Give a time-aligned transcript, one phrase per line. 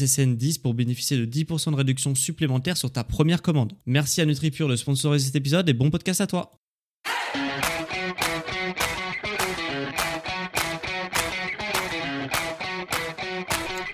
[0.00, 3.72] SSN10 pour bénéficier de 10% de réduction supplémentaire sur ta première commande.
[3.86, 6.52] Merci à NutriPure de sponsoriser cet épisode et bon podcast à toi.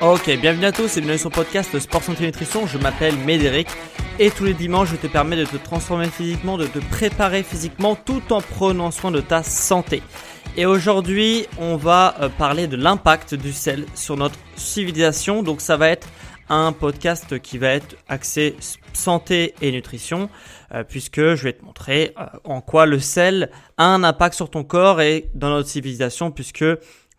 [0.01, 2.67] Ok, bienvenue à tous et bienvenue sur le podcast Sport Santé Nutrition.
[2.67, 3.67] Je m'appelle Médéric
[4.19, 7.97] et tous les dimanches je te permets de te transformer physiquement, de te préparer physiquement
[7.97, 10.03] tout en prenant soin de ta santé.
[10.59, 15.43] Et aujourd'hui, on va euh, parler de l'impact du sel sur notre civilisation.
[15.43, 16.09] Donc ça va être
[16.49, 18.57] un podcast qui va être axé
[18.95, 20.31] santé et nutrition,
[20.73, 24.49] euh, puisque je vais te montrer euh, en quoi le sel a un impact sur
[24.49, 26.65] ton corps et dans notre civilisation, puisque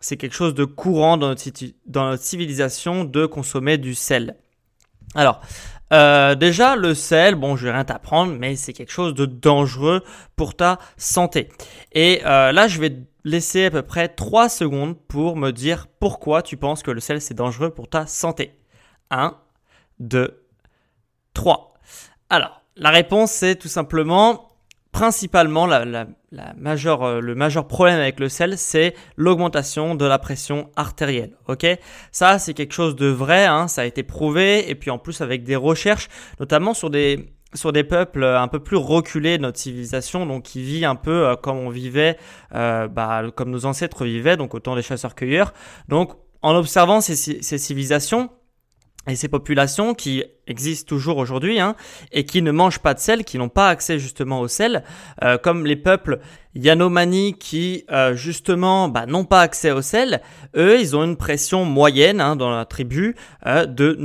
[0.00, 4.36] c'est quelque chose de courant dans notre, civilisation de consommer du sel.
[5.14, 5.40] Alors,
[5.92, 10.02] euh, déjà, le sel, bon, je vais rien t'apprendre, mais c'est quelque chose de dangereux
[10.34, 11.48] pour ta santé.
[11.92, 16.56] Et là, je vais laisser à peu près 3 secondes pour me dire pourquoi tu
[16.56, 18.58] penses que le sel, c'est dangereux pour ta santé.
[19.10, 19.36] 1,
[20.00, 20.44] 2,
[21.34, 21.74] 3.
[22.30, 24.48] Alors, la réponse, c'est tout simplement
[24.92, 31.36] principalement, euh, le majeur problème avec le sel, c'est l'augmentation de la pression artérielle.
[31.46, 31.66] Ok,
[32.10, 35.20] ça c'est quelque chose de vrai, hein, ça a été prouvé, et puis en plus
[35.20, 36.08] avec des recherches,
[36.40, 40.62] notamment sur des sur des peuples un peu plus reculés de notre civilisation, donc qui
[40.62, 42.18] vit un peu euh, comme on vivait,
[42.54, 45.52] euh, bah, comme nos ancêtres vivaient, donc autant des chasseurs-cueilleurs.
[45.88, 48.30] Donc en observant ces, ces civilisations,
[49.08, 51.74] et ces populations qui existent toujours aujourd'hui hein,
[52.12, 54.84] et qui ne mangent pas de sel, qui n'ont pas accès justement au sel,
[55.22, 56.20] euh, comme les peuples
[56.54, 60.20] Yanomani qui euh, justement bah, n'ont pas accès au sel,
[60.56, 63.16] eux ils ont une pression moyenne hein, dans la tribu
[63.46, 63.96] euh, de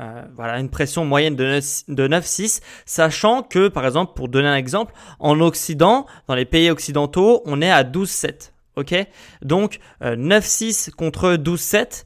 [0.00, 4.94] 9-6 voilà, une pression moyenne de 9,6, sachant que, par exemple, pour donner un exemple,
[5.18, 8.52] en Occident, dans les pays occidentaux, on est à 12,7.
[8.76, 8.94] Ok?
[9.42, 12.04] Donc, 9,6 contre 12,7,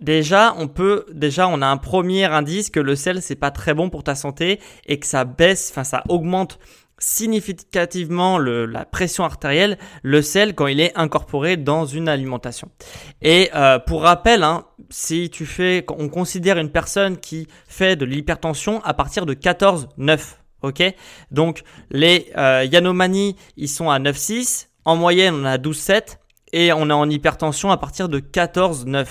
[0.00, 3.72] Déjà, on peut, déjà, on a un premier indice que le sel, c'est pas très
[3.72, 6.58] bon pour ta santé et que ça baisse, enfin, ça augmente
[6.98, 12.68] significativement le, la pression artérielle, le sel, quand il est incorporé dans une alimentation.
[13.22, 18.04] Et euh, pour rappel, hein, si tu fais, on considère une personne qui fait de
[18.04, 20.36] l'hypertension à partir de 14,9.
[20.62, 20.84] Ok?
[21.32, 24.68] Donc, les euh, Yanomani, ils sont à 9,6.
[24.84, 26.18] En moyenne, on a 12,7
[26.54, 29.06] et on est en hypertension à partir de 14,9.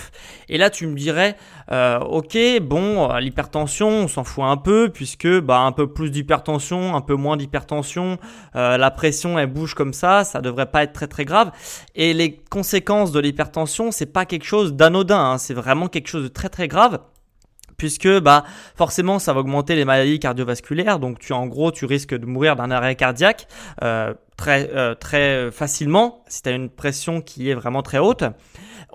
[0.47, 1.35] Et là, tu me dirais,
[1.73, 6.95] euh, ok, bon, l'hypertension, on s'en fout un peu, puisque bah, un peu plus d'hypertension,
[6.95, 8.17] un peu moins d'hypertension,
[8.55, 11.51] euh, la pression, elle bouge comme ça, ça devrait pas être très très grave.
[11.95, 16.23] Et les conséquences de l'hypertension, c'est pas quelque chose d'anodin, hein, c'est vraiment quelque chose
[16.23, 16.99] de très très grave
[17.75, 18.43] puisque bah
[18.75, 22.55] forcément ça va augmenter les maladies cardiovasculaires donc tu en gros tu risques de mourir
[22.55, 23.47] d'un arrêt cardiaque
[23.83, 28.23] euh, très euh, très facilement si tu as une pression qui est vraiment très haute.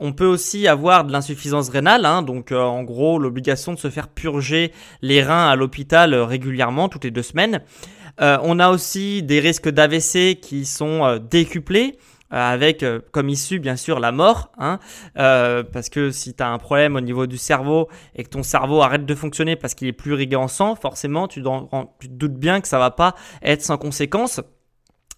[0.01, 3.91] On peut aussi avoir de l'insuffisance rénale hein, donc euh, en gros l'obligation de se
[3.91, 4.73] faire purger
[5.03, 7.63] les reins à l'hôpital régulièrement toutes les deux semaines.
[8.21, 11.97] On a aussi des risques d'AVC qui sont décuplés
[12.31, 14.81] euh, avec euh, comme issue bien sûr la mort, hein,
[15.17, 18.43] euh, parce que si tu as un problème au niveau du cerveau et que ton
[18.43, 22.13] cerveau arrête de fonctionner parce qu'il est plus rigué en sang, forcément tu, tu te
[22.13, 24.43] doutes bien que ça va pas être sans conséquence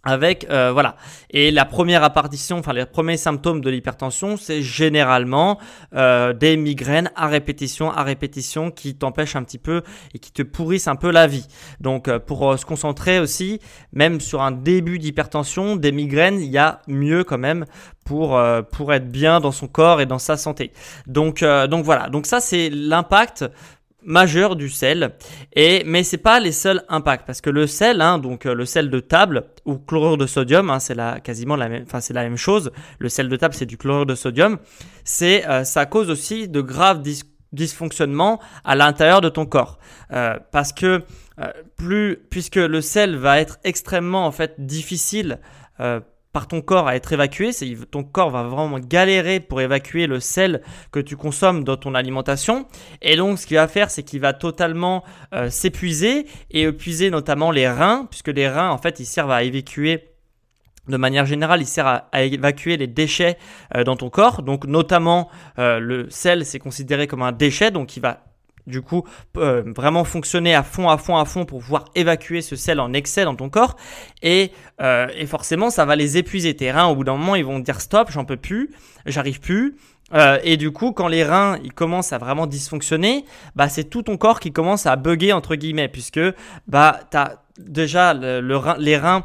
[0.02, 0.96] avec euh, voilà.
[1.30, 5.58] Et la première apparition enfin les premiers symptômes de l'hypertension c'est généralement
[5.94, 9.82] euh, des migraines à répétition à répétition qui t'empêchent un petit peu
[10.14, 11.46] et qui te pourrissent un peu la vie.
[11.80, 13.60] Donc euh, pour se concentrer aussi
[13.92, 17.66] même sur un début d'hypertension des migraines il y a mieux quand même
[18.04, 18.40] pour
[18.72, 20.72] pour être bien dans son corps et dans sa santé.
[21.06, 22.08] Donc donc voilà.
[22.08, 23.44] Donc ça c'est l'impact
[24.02, 25.12] majeur du sel.
[25.54, 28.64] Et mais c'est pas les seuls impacts parce que le sel hein, donc euh, le
[28.64, 32.14] sel de table ou chlorure de sodium hein, c'est la quasiment la même enfin c'est
[32.14, 32.70] la même chose.
[32.98, 34.58] Le sel de table c'est du chlorure de sodium.
[35.04, 37.02] C'est euh, ça cause aussi de graves
[37.52, 39.78] dysfonctionnement à l'intérieur de ton corps.
[40.12, 41.02] Euh, parce que
[41.40, 45.38] euh, plus, puisque le sel va être extrêmement en fait difficile
[45.80, 46.00] euh,
[46.32, 47.50] par ton corps à être évacué,
[47.90, 50.62] ton corps va vraiment galérer pour évacuer le sel
[50.92, 52.66] que tu consommes dans ton alimentation.
[53.02, 55.02] Et donc ce qu'il va faire, c'est qu'il va totalement
[55.48, 60.10] s'épuiser et épuiser notamment les reins, puisque les reins en fait ils servent à évacuer
[60.90, 63.38] de manière générale, il sert à, évacuer les déchets
[63.74, 64.42] euh, dans ton corps.
[64.42, 68.24] Donc notamment euh, le sel, c'est considéré comme un déchet, donc il va
[68.66, 69.04] du coup
[69.36, 72.92] euh, vraiment fonctionner à fond, à fond, à fond pour pouvoir évacuer ce sel en
[72.92, 73.76] excès dans ton corps.
[74.22, 76.54] Et, et forcément, ça va les épuiser.
[76.56, 78.70] Tes reins, au bout d'un moment, ils vont dire stop, j'en peux plus,
[79.06, 79.76] j'arrive plus.
[80.42, 83.24] et du coup, quand les reins ils commencent à vraiment dysfonctionner,
[83.56, 86.20] bah c'est tout ton corps qui commence à bugger entre guillemets, puisque
[86.66, 88.40] bah t'as déjà le,
[88.78, 89.24] les reins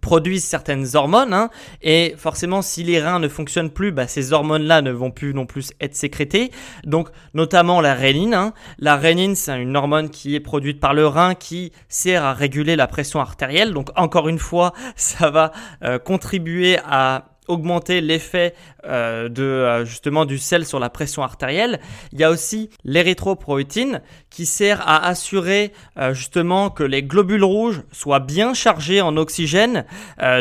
[0.00, 1.50] produisent certaines hormones hein,
[1.82, 5.34] et forcément si les reins ne fonctionnent plus bah, ces hormones là ne vont plus
[5.34, 6.50] non plus être sécrétées
[6.84, 8.52] donc notamment la rénine hein.
[8.78, 12.76] la rénine c'est une hormone qui est produite par le rein qui sert à réguler
[12.76, 15.52] la pression artérielle donc encore une fois ça va
[15.84, 18.54] euh, contribuer à augmenter l'effet
[18.84, 21.80] euh, de euh, justement du sel sur la pression artérielle.
[22.12, 24.00] Il y a aussi l'érythropoïétine
[24.30, 29.84] qui sert à assurer euh, justement que les globules rouges soient bien chargés en oxygène.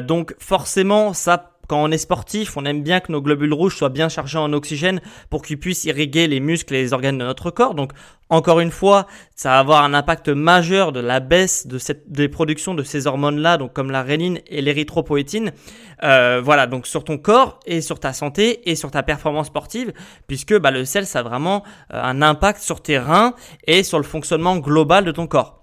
[0.04, 3.90] donc forcément ça quand on est sportif, on aime bien que nos globules rouges soient
[3.90, 7.52] bien chargés en oxygène pour qu'ils puissent irriguer les muscles et les organes de notre
[7.52, 7.76] corps.
[7.76, 7.92] Donc,
[8.30, 9.06] encore une fois,
[9.36, 13.06] ça va avoir un impact majeur de la baisse de cette, des productions de ces
[13.06, 15.52] hormones-là, donc comme la rénine et l'érythropoïétine.
[16.04, 19.94] Euh, voilà, donc sur ton corps et sur ta santé et sur ta performance sportive,
[20.28, 21.64] puisque bah, le sel, ça a vraiment
[21.94, 23.36] euh, un impact sur tes reins
[23.68, 25.59] et sur le fonctionnement global de ton corps.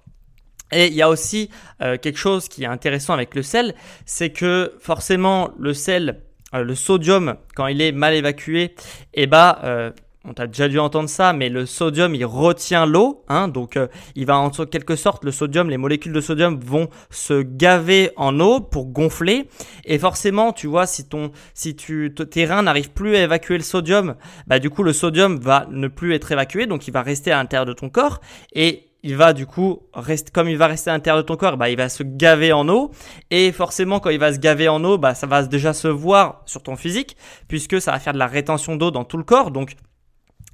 [0.72, 1.50] Et il y a aussi
[1.82, 3.74] euh, quelque chose qui est intéressant avec le sel,
[4.04, 6.22] c'est que forcément le sel,
[6.54, 8.74] euh, le sodium, quand il est mal évacué,
[9.14, 9.92] eh bah, euh,
[10.28, 13.78] on t'a déjà dû entendre ça, mais le sodium il retient l'eau, hein, donc
[14.16, 18.40] il va en quelque sorte le sodium, les molécules de sodium vont se gaver en
[18.40, 19.48] eau pour gonfler,
[19.84, 23.62] et forcément tu vois si ton, si tu, tes reins n'arrivent plus à évacuer le
[23.62, 24.16] sodium,
[24.48, 27.36] bah du coup le sodium va ne plus être évacué, donc il va rester à
[27.36, 28.20] l'intérieur de ton corps,
[28.52, 31.56] et il va du coup rester, comme il va rester à l'intérieur de ton corps,
[31.56, 32.90] bah, il va se gaver en eau.
[33.30, 36.42] Et forcément, quand il va se gaver en eau, bah, ça va déjà se voir
[36.44, 37.16] sur ton physique,
[37.46, 39.52] puisque ça va faire de la rétention d'eau dans tout le corps.
[39.52, 39.76] Donc,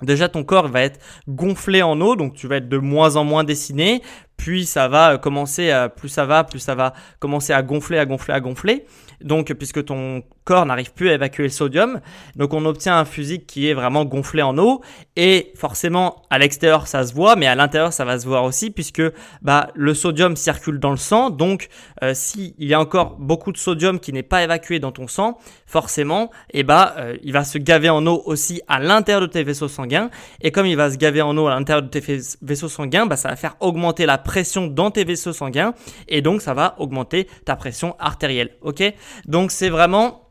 [0.02, 3.22] Déjà, ton corps va être gonflé en eau, donc tu vas être de moins en
[3.22, 4.02] moins dessiné.
[4.42, 8.06] Puis ça va commencer, à, plus ça va, plus ça va commencer à gonfler, à
[8.06, 8.84] gonfler, à gonfler.
[9.20, 12.00] Donc puisque ton corps n'arrive plus à évacuer le sodium,
[12.34, 14.82] donc on obtient un physique qui est vraiment gonflé en eau.
[15.14, 18.72] Et forcément à l'extérieur ça se voit, mais à l'intérieur ça va se voir aussi
[18.72, 19.02] puisque
[19.42, 21.68] bah le sodium circule dans le sang, donc
[22.02, 25.38] euh, s'il y a encore beaucoup de sodium qui n'est pas évacué dans ton sang,
[25.66, 29.26] forcément, et eh bah euh, il va se gaver en eau aussi à l'intérieur de
[29.26, 30.10] tes vaisseaux sanguins.
[30.40, 32.02] Et comme il va se gaver en eau à l'intérieur de tes
[32.42, 34.31] vaisseaux sanguins, bah ça va faire augmenter la pression
[34.68, 35.74] dans tes vaisseaux sanguins
[36.08, 38.82] et donc ça va augmenter ta pression artérielle, ok?
[39.26, 40.22] Donc c'est vraiment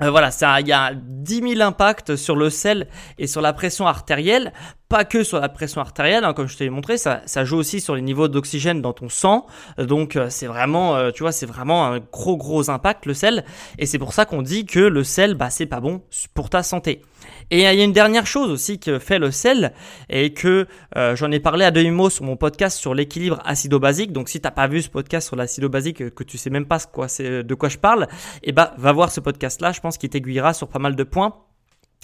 [0.00, 3.52] euh, voilà, ça, il y a 10 000 impacts sur le sel et sur la
[3.52, 4.52] pression artérielle,
[4.92, 7.80] pas que sur la pression artérielle, hein, comme je t'ai montré, ça, ça, joue aussi
[7.80, 9.46] sur les niveaux d'oxygène dans ton sang.
[9.78, 13.42] Donc euh, c'est vraiment, euh, tu vois, c'est vraiment un gros gros impact le sel,
[13.78, 16.02] et c'est pour ça qu'on dit que le sel, bah c'est pas bon
[16.34, 17.00] pour ta santé.
[17.50, 19.72] Et il y a une dernière chose aussi que fait le sel
[20.10, 20.66] et que
[20.96, 24.12] euh, j'en ai parlé à demi-mot sur mon podcast sur l'équilibre acido-basique.
[24.12, 26.80] Donc si t'as pas vu ce podcast sur l'acido-basique, euh, que tu sais même pas
[26.80, 28.08] quoi, de quoi je parle,
[28.42, 29.72] et eh bah va voir ce podcast-là.
[29.72, 31.34] Je pense qu'il t'aiguillera sur pas mal de points.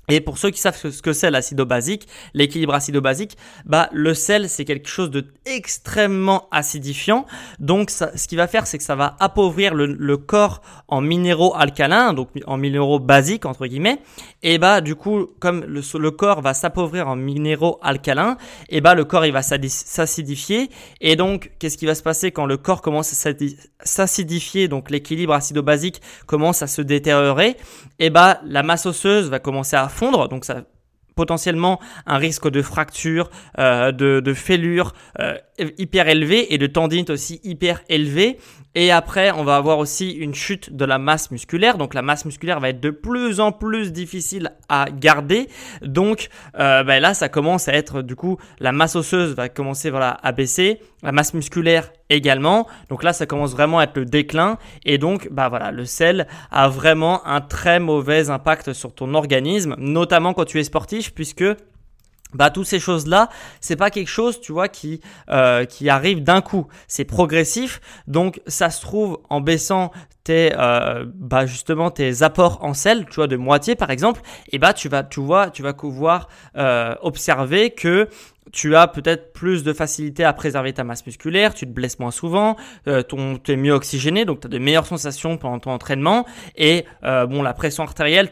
[0.09, 3.37] Et pour ceux qui savent ce que c'est l'acido-basique, l'équilibre acido-basique,
[3.67, 7.27] bah le sel c'est quelque chose de extrêmement acidifiant.
[7.59, 12.13] Donc ce qu'il va faire, c'est que ça va appauvrir le, corps en minéraux alcalins,
[12.13, 14.01] donc en minéraux basiques entre guillemets.
[14.43, 18.37] Et bah du coup, comme le, le corps va s'appauvrir en minéraux alcalins,
[18.69, 20.71] et bah le corps il va s'acidifier.
[21.01, 23.33] Et donc qu'est-ce qui va se passer quand le corps commence à
[23.85, 27.57] s'acidifier, donc l'équilibre acido-basique commence à se détériorer,
[27.99, 29.89] et bah la masse osseuse va commencer à
[30.29, 30.63] donc ça
[31.19, 33.29] potentiellement un risque de fracture,
[33.59, 35.35] euh, de, de, fêlure euh,
[35.77, 38.39] hyper élevé et de tendinite aussi hyper élevé.
[38.77, 41.77] Et après, on va avoir aussi une chute de la masse musculaire.
[41.77, 45.49] Donc la masse musculaire va être de plus en plus difficile à garder.
[45.83, 46.29] Donc
[46.61, 50.17] euh, ben là, ça commence à être du coup la masse osseuse va commencer voilà
[50.23, 52.67] à baisser, la masse musculaire également.
[52.89, 54.59] Donc là, ça commence vraiment à être le déclin.
[54.85, 59.75] Et donc, bah voilà, le sel a vraiment un très mauvais impact sur ton organisme,
[59.79, 61.45] notamment quand tu es sportif, puisque
[62.35, 65.01] bah toutes ces choses là c'est pas quelque chose tu vois qui
[65.31, 69.91] euh, qui arrive d'un coup c'est progressif donc ça se trouve en baissant
[70.25, 74.21] tes euh, bah justement tes apports en sel tu vois de moitié par exemple
[74.53, 78.09] et bah tu vas tu vois tu vas pouvoir euh, observer que
[78.59, 82.11] tu as peut-être plus de facilité à préserver ta masse musculaire, tu te blesses moins
[82.11, 82.57] souvent,
[82.89, 86.27] euh, tu es mieux oxygéné, donc tu as de meilleures sensations pendant ton entraînement.
[86.57, 88.29] Et euh, bon, la pression artérielle,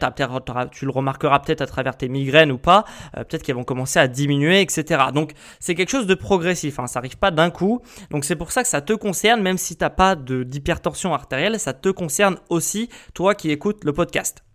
[0.71, 2.83] tu le remarqueras peut-être à travers tes migraines ou pas,
[3.15, 5.01] euh, peut-être qu'elles vont commencer à diminuer, etc.
[5.13, 5.31] Donc
[5.61, 7.81] c'est quelque chose de progressif, hein, ça arrive pas d'un coup.
[8.11, 11.57] Donc c'est pour ça que ça te concerne, même si tu n'as pas d'hypertension artérielle,
[11.57, 14.46] ça te concerne aussi, toi qui écoutes le podcast.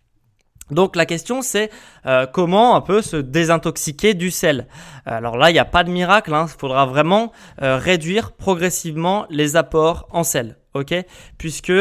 [0.71, 1.71] Donc la question c'est
[2.07, 4.66] euh, comment un peu se désintoxiquer du sel?
[5.04, 6.47] Alors là il n'y a pas de miracle, il hein.
[6.47, 10.95] faudra vraiment euh, réduire progressivement les apports en sel, ok?
[11.37, 11.73] Puisque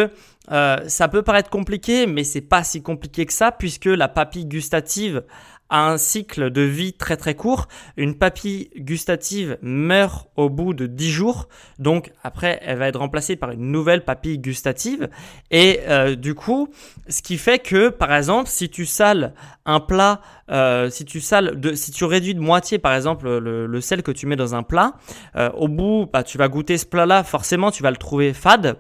[0.52, 4.46] euh, ça peut paraître compliqué, mais c'est pas si compliqué que ça, puisque la papille
[4.46, 5.24] gustative
[5.72, 7.68] a un cycle de vie très très court.
[7.98, 11.48] Une papille gustative meurt au bout de 10 jours,
[11.80, 15.10] donc après elle va être remplacée par une nouvelle papille gustative.
[15.50, 16.70] Et euh, du coup,
[17.08, 19.34] ce qui fait que par exemple, si tu sales
[19.66, 23.82] un plat, euh, si tu sales, de, si tu réduis de moitié par exemple le,
[23.82, 24.94] sel que tu mets dans un plat,
[25.38, 28.78] euh, au bout, bah, tu vas goûter ce plat-là, forcément tu vas le trouver fade.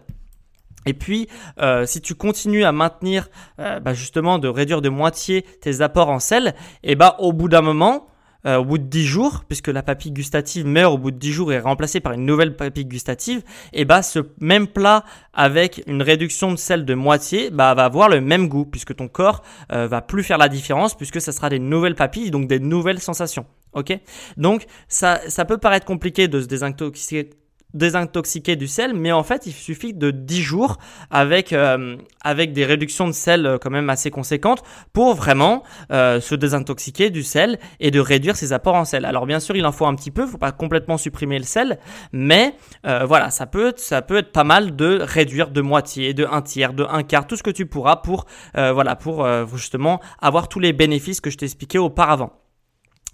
[0.86, 1.28] Et puis,
[1.60, 6.10] euh, si tu continues à maintenir, euh, bah, justement, de réduire de moitié tes apports
[6.10, 8.08] en sel, et bah, au bout d'un moment,
[8.48, 11.32] euh, au bout de 10 jours, puisque la papille gustative meurt au bout de 10
[11.32, 15.84] jours et est remplacée par une nouvelle papille gustative, et bah, ce même plat avec
[15.86, 19.44] une réduction de sel de moitié, bah, va avoir le même goût, puisque ton corps
[19.70, 23.46] va plus faire la différence, puisque ça sera des nouvelles papilles, donc des nouvelles sensations.
[23.74, 23.98] Ok?
[24.38, 27.30] Donc, ça, ça peut paraître compliqué de se désintoxiquer
[27.74, 30.78] désintoxiquer du sel, mais en fait, il suffit de 10 jours
[31.10, 34.64] avec, euh, avec des réductions de sel euh, quand même assez conséquentes
[34.94, 39.06] pour vraiment euh, se désintoxiquer du sel et de réduire ses apports en sel.
[39.06, 41.46] Alors bien sûr, il en faut un petit peu, il faut pas complètement supprimer le
[41.46, 41.80] sel,
[42.12, 46.42] mais voilà, ça peut, ça peut être pas mal de réduire de moitié, de un
[46.42, 50.60] tiers, de un quart, tout ce que tu pourras pour, voilà, pour justement avoir tous
[50.60, 52.32] les bénéfices que je t'ai expliqué auparavant.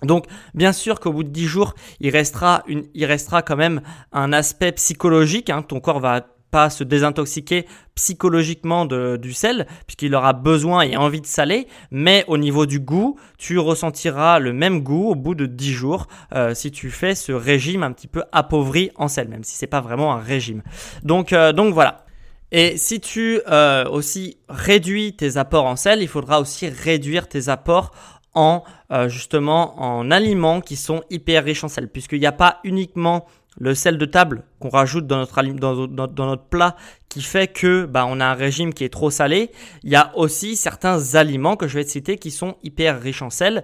[0.03, 3.81] Donc, bien sûr qu'au bout de 10 jours, il restera, une, il restera quand même
[4.11, 5.49] un aspect psychologique.
[5.49, 5.63] Hein.
[5.63, 11.21] Ton corps va pas se désintoxiquer psychologiquement de, du sel, puisqu'il aura besoin et envie
[11.21, 15.45] de saler, mais au niveau du goût, tu ressentiras le même goût au bout de
[15.45, 19.43] 10 jours euh, si tu fais ce régime un petit peu appauvri en sel, même
[19.43, 20.61] si c'est pas vraiment un régime.
[21.03, 22.05] Donc, euh, donc voilà.
[22.53, 27.49] Et si tu euh, aussi réduis tes apports en sel, il faudra aussi réduire tes
[27.49, 27.91] apports
[28.37, 32.59] en euh, justement en aliments qui sont hyper riches en sel, puisqu'il n'y a pas
[32.63, 33.25] uniquement
[33.59, 36.75] le sel de table qu'on rajoute dans notre, dans, dans, notre plat
[37.09, 39.49] qui fait que bah, on a un régime qui est trop salé.
[39.83, 43.23] Il y a aussi certains aliments que je vais te citer qui sont hyper riches
[43.23, 43.63] en sel,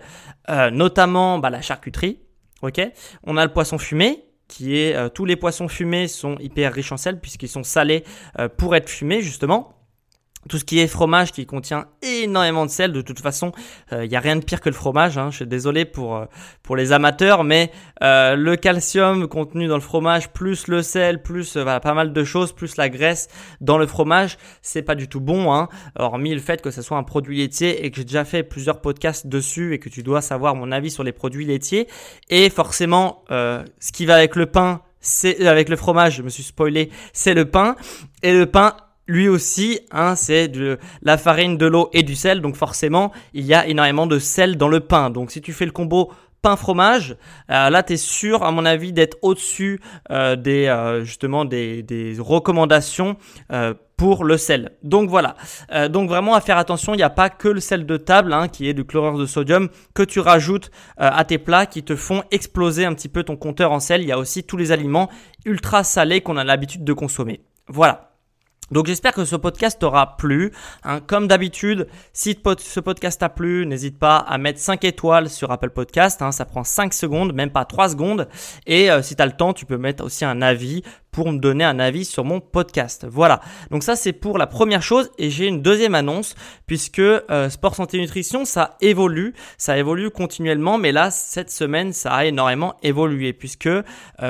[0.49, 2.19] euh, notamment bah, la charcuterie.
[2.63, 2.81] Ok,
[3.23, 6.91] on a le poisson fumé qui est euh, tous les poissons fumés sont hyper riches
[6.91, 8.03] en sel puisqu'ils sont salés
[8.57, 9.82] pour être fumés justement.
[10.49, 13.51] Tout ce qui est fromage qui contient énormément de sel, de toute façon,
[13.91, 15.17] il euh, n'y a rien de pire que le fromage.
[15.17, 15.29] Hein.
[15.31, 16.25] Je suis désolé pour, euh,
[16.63, 17.71] pour les amateurs, mais
[18.03, 22.51] euh, le calcium contenu dans le fromage, plus le sel, plus pas mal de choses,
[22.51, 23.29] plus la graisse
[23.61, 25.53] dans le fromage, c'est pas du tout bon.
[25.53, 25.69] Hein.
[25.97, 28.81] Hormis le fait que ce soit un produit laitier et que j'ai déjà fait plusieurs
[28.81, 31.87] podcasts dessus et que tu dois savoir mon avis sur les produits laitiers.
[32.29, 36.43] Et forcément, ce qui va avec le pain, c'est avec le fromage, je me suis
[36.43, 37.75] spoilé, c'est le pain.
[38.23, 38.75] Et le pain
[39.07, 42.41] lui aussi, hein, c'est de la farine, de l'eau et du sel.
[42.41, 45.09] Donc forcément, il y a énormément de sel dans le pain.
[45.09, 47.15] Donc si tu fais le combo pain fromage,
[47.49, 49.79] euh, là tu sûr à mon avis d'être au-dessus
[50.11, 53.15] euh, des euh, justement des, des recommandations
[53.95, 54.71] pour le sel.
[54.83, 55.35] Donc voilà.
[55.89, 58.49] donc vraiment à faire attention, il n'y a pas que le sel de table hein,
[58.49, 62.23] qui est du chlorure de sodium que tu rajoutes à tes plats qui te font
[62.31, 64.01] exploser un petit peu ton compteur en sel.
[64.01, 65.09] Il y a aussi tous les aliments
[65.45, 67.45] ultra salés qu'on a l'habitude de consommer.
[67.67, 68.12] Voilà.
[68.73, 70.51] Donc j'espère que ce podcast t'aura plu.
[70.83, 70.99] Hein.
[70.99, 75.69] comme d'habitude, si ce podcast t'a plu, n'hésite pas à mettre 5 étoiles sur Apple
[75.69, 76.21] Podcast.
[76.21, 76.31] Hein.
[76.31, 78.27] ça prend 5 secondes, même pas 3 secondes.
[78.65, 81.37] Et euh, si tu as le temps, tu peux mettre aussi un avis pour me
[81.37, 83.05] donner un avis sur mon podcast.
[83.09, 83.39] Voilà.
[83.71, 87.75] Donc ça c'est pour la première chose et j'ai une deuxième annonce puisque euh, sport
[87.75, 93.31] santé nutrition ça évolue, ça évolue continuellement mais là cette semaine ça a énormément évolué
[93.31, 93.83] puisque euh,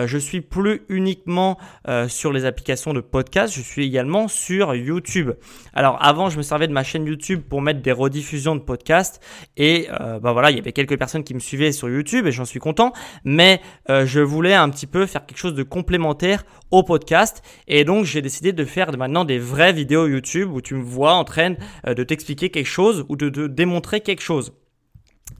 [0.05, 5.31] je suis plus uniquement euh, sur les applications de podcast, je suis également sur YouTube.
[5.73, 9.21] Alors avant je me servais de ma chaîne YouTube pour mettre des rediffusions de podcasts
[9.55, 9.87] et
[10.21, 12.59] bah voilà il y avait quelques personnes qui me suivaient sur YouTube et j'en suis
[12.59, 12.91] content
[13.23, 16.43] mais je voulais un petit peu faire quelque chose de complémentaire
[16.73, 17.43] au podcast.
[17.67, 21.13] Et donc, j'ai décidé de faire maintenant des vraies vidéos YouTube où tu me vois
[21.13, 21.53] en train
[21.87, 24.53] euh, de t'expliquer quelque chose ou de te démontrer quelque chose.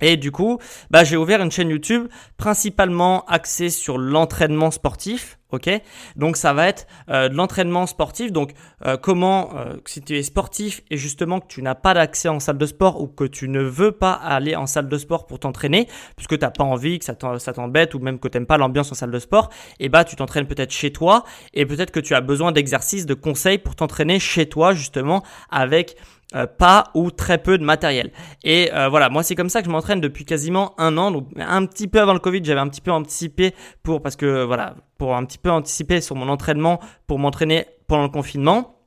[0.02, 0.60] Et du coup,
[0.90, 2.08] bah, j'ai ouvert une chaîne YouTube
[2.38, 5.38] principalement axée sur l'entraînement sportif.
[5.54, 5.70] Ok,
[6.16, 8.32] donc ça va être euh, de l'entraînement sportif.
[8.32, 8.54] Donc
[8.88, 12.40] euh, comment, euh, si tu es sportif et justement que tu n'as pas d'accès en
[12.40, 15.40] salle de sport ou que tu ne veux pas aller en salle de sport pour
[15.40, 18.58] t'entraîner, puisque tu n'as pas envie, que ça t'embête ou même que tu n'aimes pas
[18.58, 21.24] l'ambiance en salle de sport, et eh bah tu t'entraînes peut-être chez toi
[21.54, 25.22] et peut-être que tu as besoin d'exercices, de conseils pour t'entraîner chez toi justement
[25.52, 25.98] avec
[26.36, 28.12] euh, pas ou très peu de matériel.
[28.44, 31.12] Et euh, voilà, moi c'est comme ça que je m'entraîne depuis quasiment un an.
[31.12, 34.44] Donc un petit peu avant le Covid, j'avais un petit peu anticipé pour parce que
[34.44, 38.80] voilà, pour un petit peu anticiper sur mon entraînement pour m'entraîner pendant le confinement.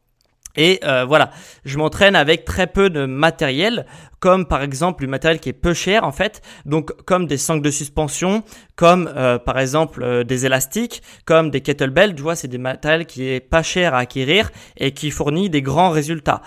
[0.56, 1.30] Et euh, voilà,
[1.64, 3.86] je m'entraîne avec très peu de matériel,
[4.20, 7.62] comme par exemple du matériel qui est peu cher en fait, donc comme des sangles
[7.62, 8.42] de suspension,
[8.74, 9.12] comme
[9.44, 13.62] par exemple des élastiques, comme des kettlebells, tu vois, c'est des matériels qui est pas
[13.62, 16.40] cher à acquérir et qui fournit des grands résultats.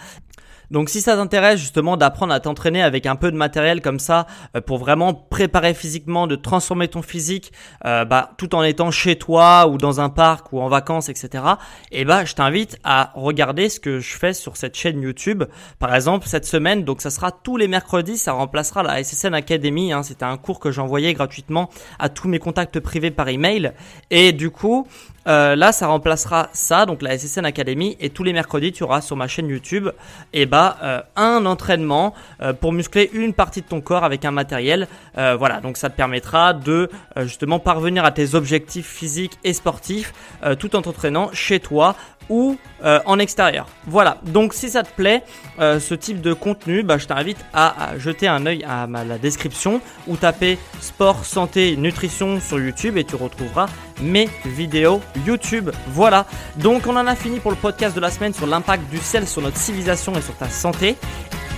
[0.72, 4.28] Donc si ça t'intéresse justement d'apprendre à t'entraîner avec un peu de matériel comme ça
[4.56, 7.52] euh, pour vraiment préparer physiquement, de transformer ton physique,
[7.86, 11.44] euh, bah, tout en étant chez toi ou dans un parc ou en vacances, etc.
[11.92, 15.44] Et eh bah je t'invite à regarder ce que je fais sur cette chaîne YouTube.
[15.80, 19.92] Par exemple cette semaine, donc ça sera tous les mercredis, ça remplacera la SSN Academy.
[19.92, 23.74] Hein, C'était un cours que j'envoyais gratuitement à tous mes contacts privés par email.
[24.12, 24.88] Et du coup,
[25.28, 29.02] euh, là, ça remplacera ça, donc la SSN Academy, et tous les mercredis, tu auras
[29.02, 29.90] sur ma chaîne YouTube,
[30.34, 34.32] et eh euh, un entraînement euh, pour muscler une partie de ton corps avec un
[34.32, 34.88] matériel.
[35.16, 40.14] voilà, donc ça te permettra de justement parvenir à tes objectifs physiques et sportifs
[40.60, 41.96] tout en t'entraînant chez toi
[42.30, 43.68] ou euh, en extérieur.
[43.88, 45.24] Voilà, donc si ça te plaît,
[45.60, 49.82] euh, ce type de contenu, bah, je t'invite à, jeter un œil à la description
[50.08, 53.68] ou taper sport, santé, nutrition sur YouTube et tu retrouveras
[54.02, 55.72] mes vidéos YouTube.
[55.88, 56.26] Voilà,
[56.58, 59.28] donc on en a fini pour le podcast de la semaine sur l'impact du sel
[59.28, 60.96] sur notre civilisation et sur ta santé.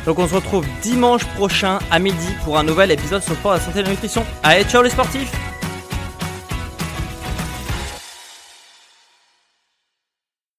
[0.06, 3.60] Donc on se retrouve dimanche prochain à midi pour un nouvel épisode sur sport, la
[3.60, 4.25] santé et la nutrition.
[4.42, 5.32] Allez, ciao les sportifs